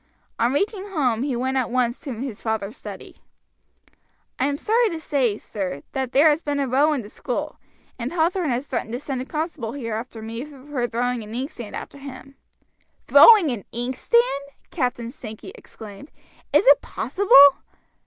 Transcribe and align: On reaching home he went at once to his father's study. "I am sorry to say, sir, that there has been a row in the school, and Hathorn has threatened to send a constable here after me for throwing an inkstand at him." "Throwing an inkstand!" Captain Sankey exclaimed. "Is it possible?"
On 0.39 0.51
reaching 0.51 0.87
home 0.89 1.21
he 1.21 1.35
went 1.35 1.57
at 1.57 1.69
once 1.69 1.99
to 1.99 2.13
his 2.13 2.41
father's 2.41 2.75
study. 2.75 3.21
"I 4.39 4.45
am 4.47 4.57
sorry 4.57 4.89
to 4.89 4.99
say, 4.99 5.37
sir, 5.37 5.83
that 5.91 6.11
there 6.11 6.31
has 6.31 6.41
been 6.41 6.59
a 6.59 6.67
row 6.67 6.91
in 6.93 7.03
the 7.03 7.07
school, 7.09 7.59
and 7.99 8.11
Hathorn 8.11 8.49
has 8.49 8.65
threatened 8.65 8.93
to 8.93 8.99
send 8.99 9.21
a 9.21 9.25
constable 9.25 9.73
here 9.73 9.93
after 9.93 10.23
me 10.23 10.43
for 10.43 10.87
throwing 10.87 11.21
an 11.21 11.35
inkstand 11.35 11.75
at 11.75 11.93
him." 11.93 12.35
"Throwing 13.05 13.51
an 13.51 13.63
inkstand!" 13.71 14.43
Captain 14.71 15.11
Sankey 15.11 15.51
exclaimed. 15.53 16.09
"Is 16.51 16.65
it 16.65 16.81
possible?" 16.81 17.37